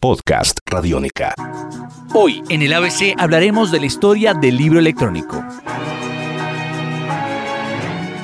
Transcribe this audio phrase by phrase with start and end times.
[0.00, 1.34] Podcast Radiónica.
[2.14, 5.44] Hoy en el ABC hablaremos de la historia del libro electrónico.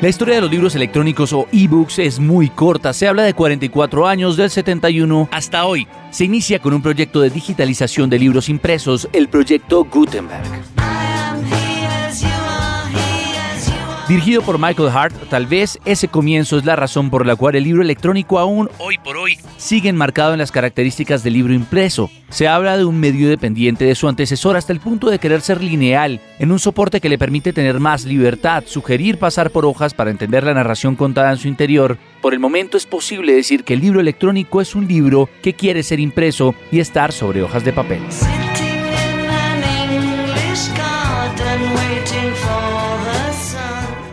[0.00, 4.06] La historia de los libros electrónicos o ebooks es muy corta, se habla de 44
[4.06, 5.86] años del 71 hasta hoy.
[6.10, 10.77] Se inicia con un proyecto de digitalización de libros impresos, el proyecto Gutenberg.
[14.08, 17.64] Dirigido por Michael Hart, tal vez ese comienzo es la razón por la cual el
[17.64, 22.10] libro electrónico aún hoy por hoy sigue enmarcado en las características del libro impreso.
[22.30, 25.62] Se habla de un medio dependiente de su antecesor hasta el punto de querer ser
[25.62, 30.10] lineal, en un soporte que le permite tener más libertad, sugerir pasar por hojas para
[30.10, 31.98] entender la narración contada en su interior.
[32.22, 35.82] Por el momento es posible decir que el libro electrónico es un libro que quiere
[35.82, 38.00] ser impreso y estar sobre hojas de papel.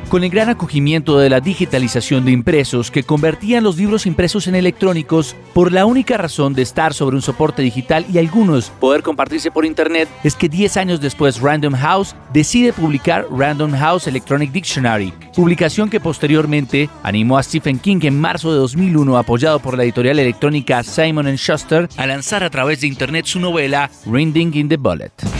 [0.09, 4.53] Con el gran acogimiento de la digitalización de impresos que convertían los libros impresos en
[4.53, 9.49] electrónicos por la única razón de estar sobre un soporte digital y algunos poder compartirse
[9.49, 15.11] por internet, es que 10 años después Random House decide publicar Random House Electronic Dictionary,
[15.35, 20.19] publicación que posteriormente animó a Stephen King en marzo de 2001, apoyado por la editorial
[20.19, 25.34] electrónica Simon Schuster, a lanzar a través de internet su novela Rinding in the Bullet.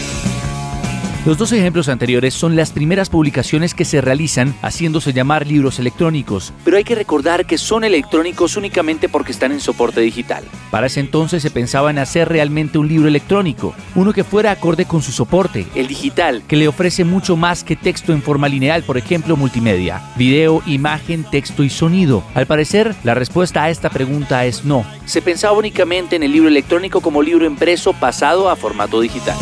[1.25, 6.53] Los dos ejemplos anteriores son las primeras publicaciones que se realizan haciéndose llamar libros electrónicos,
[6.63, 10.43] pero hay que recordar que son electrónicos únicamente porque están en soporte digital.
[10.69, 14.85] Para ese entonces se pensaba en hacer realmente un libro electrónico, uno que fuera acorde
[14.85, 18.83] con su soporte, el digital, que le ofrece mucho más que texto en forma lineal,
[18.83, 22.23] por ejemplo multimedia, video, imagen, texto y sonido.
[22.35, 24.85] Al parecer, la respuesta a esta pregunta es no.
[25.05, 29.37] Se pensaba únicamente en el libro electrónico como libro impreso pasado a formato digital.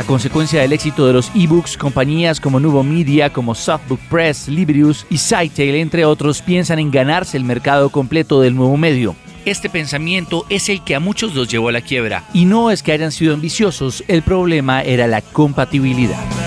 [0.00, 5.04] A consecuencia del éxito de los ebooks, compañías como Nubo Media, como Softbook Press, Librius
[5.10, 9.14] y Sightail, entre otros, piensan en ganarse el mercado completo del nuevo medio.
[9.44, 12.24] Este pensamiento es el que a muchos los llevó a la quiebra.
[12.32, 16.39] Y no es que hayan sido ambiciosos, el problema era la compatibilidad.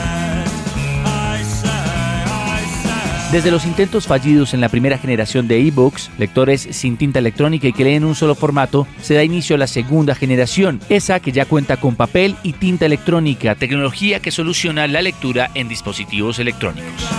[3.34, 7.74] Desde los intentos fallidos en la primera generación de ebooks, lectores sin tinta electrónica y
[7.74, 11.46] que leen un solo formato, se da inicio a la segunda generación, esa que ya
[11.46, 17.10] cuenta con papel y tinta electrónica, tecnología que soluciona la lectura en dispositivos electrónicos.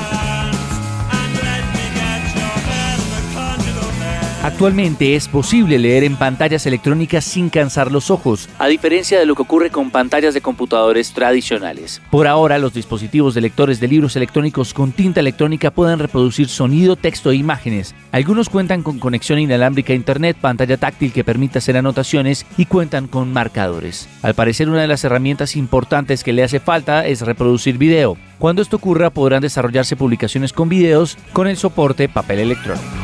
[4.44, 9.34] Actualmente es posible leer en pantallas electrónicas sin cansar los ojos, a diferencia de lo
[9.34, 12.02] que ocurre con pantallas de computadores tradicionales.
[12.10, 16.94] Por ahora, los dispositivos de lectores de libros electrónicos con tinta electrónica pueden reproducir sonido,
[16.94, 17.94] texto e imágenes.
[18.12, 23.08] Algunos cuentan con conexión inalámbrica a Internet, pantalla táctil que permite hacer anotaciones y cuentan
[23.08, 24.10] con marcadores.
[24.20, 28.18] Al parecer, una de las herramientas importantes que le hace falta es reproducir video.
[28.38, 33.03] Cuando esto ocurra, podrán desarrollarse publicaciones con videos con el soporte papel electrónico.